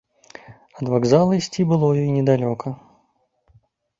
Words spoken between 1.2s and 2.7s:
ісці было ёй недалёка.